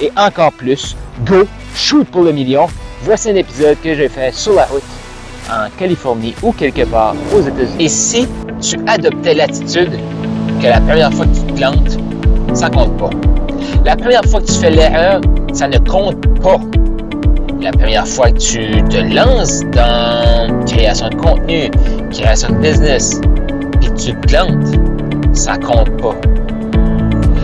et 0.00 0.10
encore 0.16 0.52
plus, 0.52 0.96
go, 1.26 1.46
shoot 1.74 2.06
pour 2.08 2.22
le 2.22 2.32
million. 2.32 2.66
Voici 3.02 3.30
un 3.30 3.36
épisode 3.36 3.76
que 3.82 3.94
j'ai 3.94 4.08
fait 4.08 4.32
sur 4.32 4.54
la 4.54 4.64
route 4.64 4.82
en 5.50 5.68
Californie 5.78 6.34
ou 6.42 6.52
quelque 6.52 6.84
part 6.84 7.14
aux 7.34 7.40
États-Unis. 7.40 7.84
Et 7.84 7.88
si 7.88 8.26
tu 8.60 8.76
adoptais 8.86 9.34
l'attitude 9.34 9.92
que 10.60 10.66
la 10.66 10.80
première 10.80 11.12
fois 11.12 11.26
que 11.26 11.34
tu 11.34 11.42
te 11.42 11.52
plantes, 11.52 11.98
ça 12.54 12.70
compte 12.70 12.96
pas. 12.96 13.10
La 13.84 13.96
première 13.96 14.24
fois 14.24 14.40
que 14.40 14.46
tu 14.46 14.54
fais 14.54 14.70
l'erreur, 14.70 15.20
ça 15.52 15.68
ne 15.68 15.78
compte 15.78 16.40
pas. 16.40 16.58
La 17.60 17.70
première 17.70 18.06
fois 18.06 18.30
que 18.30 18.38
tu 18.38 18.82
te 18.84 19.14
lances 19.14 19.62
dans 19.72 20.64
création 20.66 21.08
de 21.08 21.14
contenu, 21.16 21.70
création 22.10 22.48
de 22.50 22.56
business, 22.56 23.20
et 23.82 23.94
tu 23.94 24.14
te 24.14 24.26
plantes, 24.26 24.78
ça 25.32 25.56
compte 25.56 25.90
pas. 26.00 26.14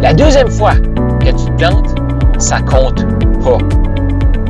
La 0.00 0.12
deuxième 0.12 0.50
fois 0.50 0.74
que 1.20 1.28
tu 1.28 1.44
te 1.44 1.56
plantes, 1.58 2.01
ça 2.42 2.60
compte 2.60 3.06
pas. 3.44 3.58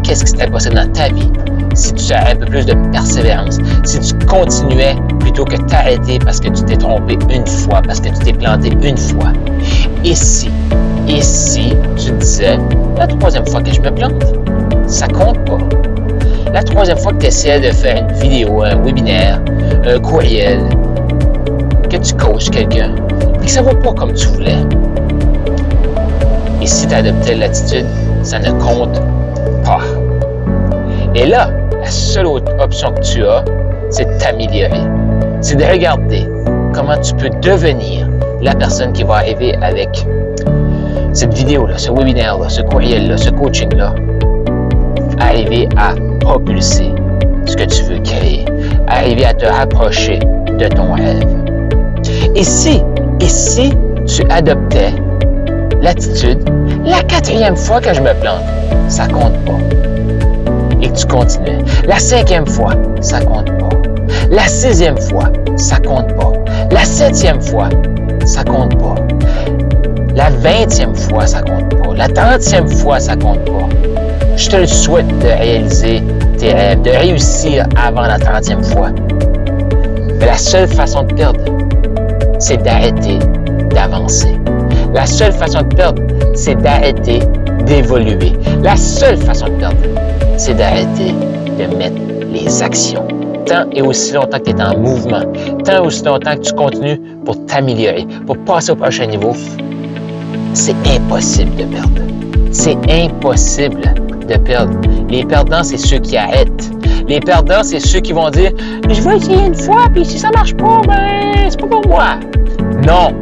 Qu'est-ce 0.02 0.24
qui 0.24 0.30
s'était 0.30 0.50
passé 0.50 0.70
dans 0.70 0.90
ta 0.92 1.08
vie 1.08 1.30
si 1.74 1.92
tu 1.94 2.12
avais 2.12 2.32
un 2.32 2.36
peu 2.36 2.46
plus 2.46 2.66
de 2.66 2.74
persévérance, 2.90 3.58
si 3.84 3.98
tu 4.00 4.26
continuais 4.26 4.94
plutôt 5.20 5.44
que 5.44 5.56
t'arrêter 5.56 6.18
parce 6.18 6.40
que 6.40 6.48
tu 6.48 6.62
t'es 6.64 6.76
trompé 6.76 7.16
une 7.30 7.46
fois, 7.46 7.80
parce 7.82 8.00
que 8.00 8.08
tu 8.08 8.18
t'es 8.18 8.32
planté 8.32 8.70
une 8.82 8.96
fois? 8.96 9.32
Et 10.04 10.14
si, 10.14 10.50
et 11.08 11.20
si 11.20 11.74
tu 11.96 12.12
disais, 12.12 12.58
la 12.98 13.06
troisième 13.06 13.46
fois 13.46 13.62
que 13.62 13.72
je 13.72 13.80
me 13.80 13.90
plante, 13.90 14.22
ça 14.86 15.06
compte 15.08 15.38
pas. 15.46 15.58
La 16.52 16.62
troisième 16.62 16.98
fois 16.98 17.12
que 17.12 17.18
tu 17.18 17.26
essaies 17.26 17.60
de 17.60 17.70
faire 17.72 18.04
une 18.06 18.12
vidéo, 18.18 18.62
un 18.62 18.76
webinaire, 18.82 19.40
un 19.86 19.98
courriel, 19.98 20.60
que 21.88 21.96
tu 21.96 22.14
coaches 22.14 22.50
quelqu'un, 22.50 22.94
et 23.42 23.44
que 23.46 23.50
ça 23.50 23.62
va 23.62 23.74
pas 23.74 23.92
comme 23.92 24.12
tu 24.12 24.26
voulais, 24.28 24.58
et 26.62 26.66
si 26.66 26.86
tu 26.86 26.94
adoptais 26.94 27.34
l'attitude, 27.34 27.86
ça 28.22 28.38
ne 28.38 28.52
compte 28.52 29.00
pas. 29.64 29.80
Et 31.14 31.26
là, 31.26 31.50
la 31.80 31.90
seule 31.90 32.26
autre 32.26 32.52
option 32.60 32.92
que 32.92 33.00
tu 33.00 33.26
as, 33.26 33.44
c'est 33.90 34.04
de 34.04 34.18
t'améliorer. 34.20 34.86
C'est 35.40 35.56
de 35.56 35.64
regarder 35.64 36.28
comment 36.72 36.96
tu 36.98 37.14
peux 37.14 37.30
devenir 37.40 38.08
la 38.40 38.54
personne 38.54 38.92
qui 38.92 39.02
va 39.02 39.16
arriver 39.16 39.56
avec 39.60 40.06
cette 41.12 41.34
vidéo-là, 41.34 41.76
ce 41.78 41.90
webinaire-là, 41.90 42.48
ce 42.48 42.62
courriel-là, 42.62 43.16
ce 43.16 43.30
coaching-là. 43.30 43.94
Arriver 45.18 45.68
à 45.76 45.94
propulser 46.20 46.92
ce 47.44 47.56
que 47.56 47.64
tu 47.64 47.82
veux 47.82 47.98
créer. 47.98 48.44
Arriver 48.86 49.24
à 49.24 49.34
te 49.34 49.46
rapprocher 49.46 50.20
de 50.20 50.68
ton 50.68 50.92
rêve. 50.92 51.26
Et 52.36 52.44
si, 52.44 52.82
et 53.20 53.28
si 53.28 53.72
tu 54.06 54.22
adoptais 54.30 54.92
l'attitude, 55.82 56.38
la 56.84 57.02
quatrième 57.02 57.56
fois 57.56 57.80
que 57.80 57.92
je 57.92 58.00
me 58.00 58.14
plante, 58.20 58.42
ça 58.88 59.06
compte 59.08 59.36
pas. 59.44 59.58
Et 60.80 60.90
tu 60.92 61.06
continues. 61.06 61.58
La 61.86 61.98
cinquième 61.98 62.46
fois, 62.46 62.72
ça 63.00 63.20
compte 63.20 63.50
pas. 63.58 63.68
La 64.30 64.46
sixième 64.46 64.98
fois, 64.98 65.30
ça 65.56 65.78
compte 65.78 66.16
pas. 66.16 66.32
La 66.70 66.84
septième 66.84 67.42
fois, 67.42 67.68
ça 68.24 68.44
compte 68.44 68.78
pas. 68.78 68.94
La 70.14 70.30
vingtième 70.30 70.94
fois, 70.94 71.26
ça 71.26 71.42
compte 71.42 71.68
pas. 71.76 71.94
La 71.94 72.08
trentième 72.08 72.68
fois, 72.68 73.00
ça 73.00 73.16
compte 73.16 73.44
pas. 73.44 73.68
Je 74.36 74.48
te 74.48 74.56
le 74.56 74.66
souhaite 74.66 75.06
de 75.18 75.26
réaliser 75.26 76.02
tes 76.38 76.52
rêves, 76.52 76.82
de 76.82 76.90
réussir 76.90 77.66
avant 77.76 78.02
la 78.02 78.18
trentième 78.18 78.62
fois. 78.62 78.90
Mais 80.18 80.26
la 80.26 80.38
seule 80.38 80.68
façon 80.68 81.02
de 81.02 81.14
perdre, 81.14 81.40
c'est 82.38 82.62
d'arrêter 82.62 83.18
d'avancer. 83.70 84.36
La 84.94 85.06
seule 85.06 85.32
façon 85.32 85.62
de 85.62 85.74
perdre, 85.74 86.02
c'est 86.34 86.54
d'arrêter 86.60 87.20
d'évoluer. 87.66 88.32
La 88.62 88.76
seule 88.76 89.16
façon 89.16 89.46
de 89.46 89.52
perdre, 89.52 89.78
c'est 90.36 90.54
d'arrêter 90.54 91.14
de 91.58 91.76
mettre 91.76 91.96
les 92.30 92.62
actions. 92.62 93.06
Tant 93.46 93.64
et 93.72 93.82
aussi 93.82 94.12
longtemps 94.12 94.38
que 94.38 94.50
tu 94.50 94.56
es 94.56 94.62
en 94.62 94.78
mouvement, 94.78 95.22
tant 95.64 95.82
et 95.82 95.86
aussi 95.86 96.04
longtemps 96.04 96.36
que 96.36 96.42
tu 96.42 96.52
continues 96.52 97.00
pour 97.24 97.44
t'améliorer, 97.46 98.06
pour 98.26 98.36
passer 98.38 98.72
au 98.72 98.76
prochain 98.76 99.06
niveau, 99.06 99.32
c'est 100.52 100.76
impossible 100.94 101.56
de 101.56 101.64
perdre. 101.64 102.02
C'est 102.50 102.76
impossible 102.90 103.94
de 104.28 104.36
perdre. 104.36 104.78
Les 105.08 105.24
perdants, 105.24 105.62
c'est 105.62 105.78
ceux 105.78 105.98
qui 105.98 106.16
arrêtent. 106.18 106.70
Les 107.08 107.20
perdants, 107.20 107.62
c'est 107.62 107.80
ceux 107.80 108.00
qui 108.00 108.12
vont 108.12 108.28
dire 108.30 108.52
Je 108.88 109.00
vais 109.00 109.16
essayer 109.16 109.46
une 109.46 109.54
fois, 109.54 109.86
puis 109.92 110.04
si 110.04 110.18
ça 110.18 110.30
marche 110.30 110.54
pas, 110.54 110.80
ben, 110.86 111.48
c'est 111.48 111.58
pas 111.58 111.66
pour 111.66 111.86
moi. 111.88 112.18
Non, 112.86 113.12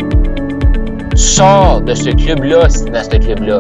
sors 1.14 1.80
de 1.80 1.94
ce 1.94 2.10
club-là 2.10 2.68
si 2.68 2.84
dans 2.84 3.02
ce 3.02 3.16
club-là. 3.16 3.58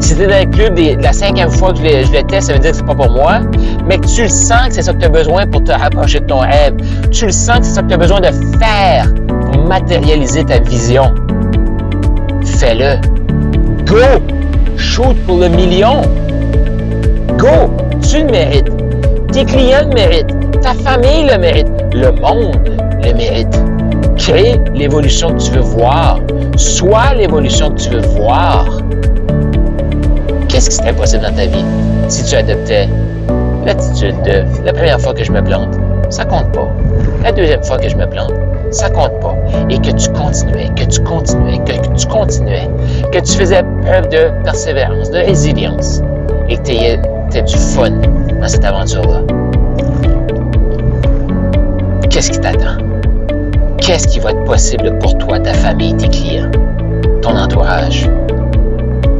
Si 0.00 0.16
tu 0.16 0.22
es 0.22 0.26
dans 0.26 0.50
le 0.50 0.56
club 0.56 0.78
la 1.02 1.12
cinquième 1.12 1.50
fois 1.50 1.72
que 1.72 1.78
je 1.78 2.12
le, 2.12 2.22
teste, 2.22 2.48
ça 2.48 2.52
veut 2.52 2.58
dire 2.58 2.70
que 2.70 2.76
c'est 2.76 2.86
pas 2.86 2.94
pour 2.94 3.10
moi, 3.10 3.40
mais 3.86 3.98
que 3.98 4.06
tu 4.06 4.22
le 4.22 4.28
sens 4.28 4.68
que 4.68 4.74
c'est 4.74 4.82
ça 4.82 4.92
que 4.92 4.98
tu 4.98 5.06
as 5.06 5.10
besoin 5.10 5.46
pour 5.46 5.64
te 5.64 5.72
rapprocher 5.72 6.20
de 6.20 6.26
ton 6.26 6.38
rêve. 6.38 6.74
Tu 7.10 7.26
le 7.26 7.32
sens 7.32 7.58
que 7.58 7.64
c'est 7.64 7.74
ça 7.74 7.82
que 7.82 7.88
tu 7.88 7.94
as 7.94 7.98
besoin 7.98 8.20
de 8.20 8.30
faire 8.58 9.12
pour 9.52 9.64
matérialiser 9.64 10.44
ta 10.44 10.60
vision. 10.60 11.14
Fais-le. 12.44 13.00
Go! 13.86 14.22
Shoot 14.76 15.16
pour 15.26 15.38
le 15.38 15.48
million. 15.48 16.02
Go! 17.36 17.70
Tu 18.08 18.18
le 18.18 18.30
mérites. 18.30 18.70
Tes 19.32 19.44
clients 19.44 19.88
le 19.88 19.94
méritent. 19.94 20.60
Ta 20.60 20.74
famille 20.74 21.26
le 21.30 21.38
mérite. 21.38 21.68
Le 21.92 22.10
monde 22.20 22.78
le 23.04 23.14
mérite. 23.14 23.71
Crée 24.16 24.60
l'évolution 24.74 25.32
que 25.32 25.42
tu 25.42 25.50
veux 25.52 25.60
voir. 25.60 26.20
Sois 26.56 27.14
l'évolution 27.16 27.70
que 27.70 27.80
tu 27.80 27.90
veux 27.90 28.06
voir. 28.16 28.66
Qu'est-ce 30.48 30.70
qui 30.70 30.76
serait 30.76 30.92
possible 30.92 31.22
dans 31.22 31.34
ta 31.34 31.46
vie 31.46 31.64
si 32.08 32.24
tu 32.24 32.34
adoptais 32.34 32.88
l'attitude 33.64 34.16
de 34.22 34.44
la 34.64 34.72
première 34.72 35.00
fois 35.00 35.14
que 35.14 35.24
je 35.24 35.32
me 35.32 35.42
plante, 35.42 35.78
ça 36.10 36.24
compte 36.24 36.52
pas. 36.52 36.68
La 37.22 37.32
deuxième 37.32 37.62
fois 37.62 37.78
que 37.78 37.88
je 37.88 37.96
me 37.96 38.06
plante, 38.06 38.32
ça 38.70 38.90
compte 38.90 39.18
pas. 39.20 39.34
Et 39.70 39.78
que 39.78 39.90
tu 39.90 40.10
continuais, 40.10 40.68
que 40.76 40.84
tu 40.84 41.00
continuais, 41.00 41.58
que 41.64 41.96
tu 41.96 42.06
continuais, 42.06 42.68
que 43.12 43.18
tu 43.18 43.32
faisais 43.32 43.62
preuve 43.82 44.08
de 44.08 44.30
persévérance, 44.44 45.10
de 45.10 45.18
résilience 45.18 46.02
et 46.48 46.56
que 46.58 46.62
tu 46.62 46.72
aies 46.72 46.98
du 47.42 47.56
fun 47.56 47.90
dans 48.40 48.48
cette 48.48 48.64
aventure-là. 48.64 49.22
Qu'est-ce 52.10 52.30
qui 52.30 52.40
t'attend? 52.40 52.91
Qu'est-ce 53.84 54.06
qui 54.06 54.20
va 54.20 54.30
être 54.30 54.44
possible 54.44 54.96
pour 55.00 55.18
toi, 55.18 55.40
ta 55.40 55.52
famille, 55.54 55.92
tes 55.96 56.08
clients, 56.08 56.48
ton 57.20 57.36
entourage? 57.36 58.08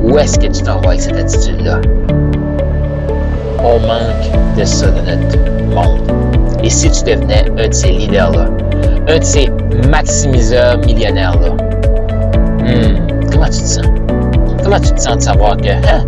Où 0.04 0.16
est-ce 0.18 0.38
que 0.38 0.46
tu 0.46 0.62
t'en 0.62 0.80
vas 0.80 0.90
avec 0.90 1.00
cette 1.00 1.16
attitude-là? 1.16 1.80
On 3.58 3.80
manque 3.80 4.56
de 4.56 4.64
ça 4.64 4.86
dans 4.86 5.02
notre 5.02 5.74
monde. 5.74 6.00
Et 6.62 6.70
si 6.70 6.88
tu 6.92 7.02
devenais 7.02 7.44
un 7.58 7.68
de 7.68 7.74
ces 7.74 7.90
leaders-là, 7.90 8.46
un 9.08 9.18
de 9.18 9.24
ces 9.24 9.50
maximiseurs 9.90 10.78
millionnaires-là, 10.78 11.50
hmm, 12.60 13.30
comment 13.32 13.46
tu 13.46 13.62
te 13.62 13.66
sens? 13.66 13.86
Comment 14.62 14.78
tu 14.78 14.92
te 14.92 15.00
sens 15.00 15.16
de 15.16 15.22
savoir 15.22 15.56
que, 15.56 15.70
hein, 15.70 16.06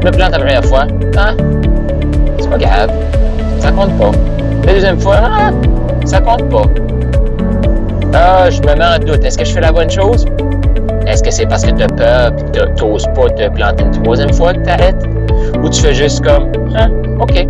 je 0.00 0.06
me 0.06 0.12
plante 0.12 0.30
la 0.30 0.38
première 0.38 0.64
fois, 0.64 0.86
hein, 1.18 1.36
c'est 2.40 2.48
pas 2.48 2.58
grave, 2.58 2.90
ça 3.58 3.70
compte 3.70 3.96
pas. 3.98 4.12
La 4.64 4.72
deuxième 4.72 4.98
fois, 4.98 5.18
hein, 5.22 5.52
ça 6.06 6.22
compte 6.22 6.48
pas. 6.48 6.64
Ah, 8.14 8.50
je 8.50 8.60
me 8.60 8.74
mets 8.74 8.84
en 8.84 8.98
doute. 8.98 9.24
Est-ce 9.24 9.38
que 9.38 9.44
je 9.44 9.52
fais 9.52 9.60
la 9.60 9.72
bonne 9.72 9.90
chose? 9.90 10.26
Est-ce 11.06 11.22
que 11.22 11.30
c'est 11.30 11.46
parce 11.46 11.64
que 11.64 11.70
tu 11.70 11.82
as 11.82 11.88
peur 11.88 12.32
et 12.38 12.58
que 12.58 12.74
tu 12.74 12.84
n'oses 12.84 13.06
pas 13.14 13.28
te 13.30 13.48
planter 13.48 13.84
une 13.84 14.02
troisième 14.02 14.32
fois 14.32 14.52
que 14.52 14.60
tu 14.60 14.68
arrêtes? 14.68 15.02
Ou 15.62 15.68
tu 15.68 15.80
fais 15.80 15.94
juste 15.94 16.24
comme, 16.24 16.52
ah, 16.76 16.88
OK. 17.20 17.46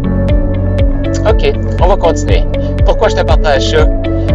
OK, 1.29 1.53
on 1.81 1.87
va 1.87 1.97
continuer. 1.97 2.45
Pourquoi 2.85 3.09
je 3.09 3.17
te 3.17 3.23
partage 3.23 3.71
ça? 3.71 3.87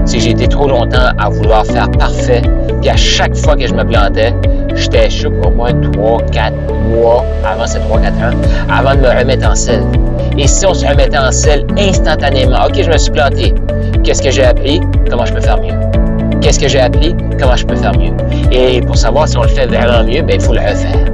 C'est 0.05 0.17
que 0.17 0.23
j'ai 0.23 0.31
été 0.31 0.47
trop 0.47 0.67
longtemps 0.67 1.09
à 1.17 1.29
vouloir 1.29 1.65
faire 1.65 1.89
parfait. 1.91 2.41
Puis 2.81 2.89
à 2.89 2.95
chaque 2.95 3.35
fois 3.35 3.55
que 3.55 3.67
je 3.67 3.73
me 3.73 3.83
plantais, 3.83 4.33
j'étais 4.75 5.09
chaud 5.09 5.31
pour 5.41 5.51
moi 5.51 5.69
3, 5.93 6.21
4 6.31 6.53
mois, 6.89 7.25
avant 7.45 7.67
ces 7.67 7.79
3, 7.79 7.99
4 7.99 8.13
ans, 8.13 8.37
avant 8.69 8.95
de 8.95 8.99
me 8.99 9.19
remettre 9.19 9.49
en 9.49 9.55
selle. 9.55 9.83
Et 10.37 10.47
si 10.47 10.65
on 10.65 10.73
se 10.73 10.85
remettait 10.85 11.17
en 11.17 11.31
selle 11.31 11.65
instantanément, 11.77 12.65
OK, 12.65 12.81
je 12.81 12.89
me 12.89 12.97
suis 12.97 13.11
planté. 13.11 13.53
Qu'est-ce 14.03 14.21
que 14.21 14.29
j'ai 14.29 14.45
appris? 14.45 14.79
Comment 15.09 15.25
je 15.25 15.33
peux 15.33 15.41
faire 15.41 15.59
mieux? 15.59 15.86
Qu'est-ce 16.41 16.59
que 16.59 16.67
j'ai 16.67 16.79
appris? 16.79 17.15
Comment 17.39 17.55
je 17.55 17.65
peux 17.65 17.75
faire 17.75 17.97
mieux? 17.97 18.13
Et 18.51 18.81
pour 18.81 18.95
savoir 18.95 19.27
si 19.27 19.37
on 19.37 19.43
le 19.43 19.49
fait 19.49 19.65
vraiment 19.65 20.03
mieux, 20.03 20.21
ben, 20.21 20.35
il 20.35 20.41
faut 20.41 20.53
le 20.53 20.59
refaire. 20.59 21.05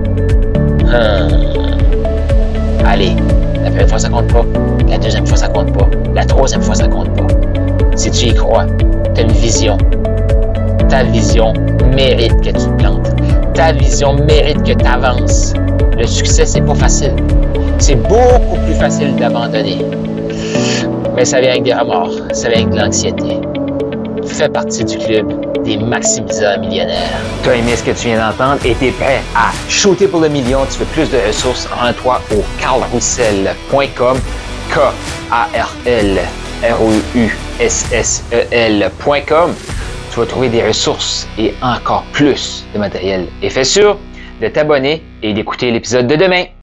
Hum. 0.86 1.44
Allez, 2.86 3.16
la 3.64 3.70
première 3.70 3.88
fois, 3.90 4.00
ça 4.00 4.10
compte 4.10 4.31
pas. 4.31 4.46
La 4.90 4.98
deuxième 4.98 5.25
fois, 5.25 5.38
ça 5.38 5.48
compte 5.48 5.72
pas. 5.78 5.88
La 6.14 6.25
troisième 6.25 6.62
fois, 6.62 6.75
ça 6.75 6.88
compte 6.88 7.16
pas. 7.16 7.28
Si 7.96 8.12
tu 8.12 8.28
y 8.28 8.34
crois, 8.34 8.66
tu 9.16 9.22
as 9.22 9.24
une 9.24 9.31
vision. 9.31 9.78
Ta 10.90 11.04
vision 11.04 11.54
mérite 11.96 12.36
que 12.42 12.50
tu 12.50 12.54
te 12.54 12.78
plantes. 12.78 13.10
Ta 13.54 13.72
vision 13.72 14.14
mérite 14.14 14.62
que 14.64 14.74
tu 14.74 14.86
avances. 14.86 15.54
Le 15.98 16.06
succès, 16.06 16.46
c'est 16.46 16.62
pas 16.62 16.76
facile. 16.76 17.14
C'est 17.80 17.96
beaucoup 17.96 18.58
plus 18.66 18.76
facile 18.76 19.16
d'abandonner. 19.16 19.86
Mais 21.16 21.26
ça 21.26 21.40
vient 21.40 21.52
avec 21.52 21.64
des 21.64 21.74
remords, 21.74 22.12
ça 22.31 22.50
vient 22.50 22.60
avec 22.60 22.72
de 22.72 22.80
l'anxiété. 22.80 23.40
Fais 24.28 24.50
partie 24.50 24.84
du 24.84 24.98
club 24.98 25.64
des 25.64 25.78
maximiseurs 25.78 26.60
millionnaires. 26.60 27.22
Tu 27.44 27.50
as 27.50 27.56
aimé 27.56 27.75
ce 27.75 27.84
que 27.84 27.92
tu 27.92 28.08
viens 28.08 28.30
d'entendre 28.30 28.60
et 28.66 28.75
tu 28.75 28.88
es 28.88 28.92
prêt 28.92 29.22
à 29.36 29.52
shooter 29.70 30.08
pour 30.08 30.22
le 30.22 30.30
million. 30.30 30.60
Tu 30.72 30.80
veux 30.80 30.86
plus 30.86 31.10
de 31.10 31.18
ressources, 31.28 31.68
rends-toi 31.68 32.22
au 32.31 32.44
carlroussel.com 32.60 34.18
K-A-R-L 34.70 36.20
R-O-U-S-S-E-L.com. 36.64 39.54
Tu 40.12 40.20
vas 40.20 40.26
trouver 40.26 40.50
des 40.50 40.64
ressources 40.64 41.28
et 41.38 41.54
encore 41.62 42.04
plus 42.14 42.66
de 42.74 42.80
matériel. 42.80 43.28
Et 43.42 43.50
fais 43.50 43.64
sûr 43.64 43.98
de 44.42 44.48
t'abonner 44.48 45.04
et 45.22 45.34
d'écouter 45.34 45.72
l'épisode 45.72 46.08
de 46.08 46.16
demain. 46.16 46.46